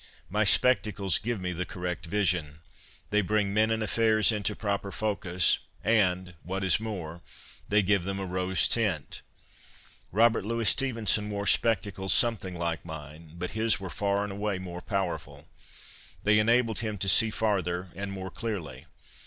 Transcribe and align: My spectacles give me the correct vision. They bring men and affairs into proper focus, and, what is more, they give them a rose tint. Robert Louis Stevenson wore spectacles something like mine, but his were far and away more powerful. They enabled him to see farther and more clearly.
My 0.31 0.43
spectacles 0.43 1.19
give 1.19 1.39
me 1.39 1.51
the 1.53 1.63
correct 1.63 2.07
vision. 2.07 2.61
They 3.11 3.21
bring 3.21 3.53
men 3.53 3.69
and 3.69 3.83
affairs 3.83 4.31
into 4.31 4.55
proper 4.55 4.91
focus, 4.91 5.59
and, 5.83 6.33
what 6.41 6.63
is 6.63 6.79
more, 6.79 7.21
they 7.69 7.83
give 7.83 8.03
them 8.03 8.17
a 8.17 8.25
rose 8.25 8.67
tint. 8.67 9.21
Robert 10.11 10.43
Louis 10.43 10.67
Stevenson 10.67 11.29
wore 11.29 11.45
spectacles 11.45 12.13
something 12.15 12.57
like 12.57 12.83
mine, 12.83 13.33
but 13.35 13.51
his 13.51 13.79
were 13.79 13.91
far 13.91 14.23
and 14.23 14.33
away 14.33 14.57
more 14.57 14.81
powerful. 14.81 15.47
They 16.23 16.39
enabled 16.39 16.79
him 16.79 16.97
to 16.97 17.07
see 17.07 17.29
farther 17.29 17.89
and 17.95 18.11
more 18.11 18.31
clearly. 18.31 18.87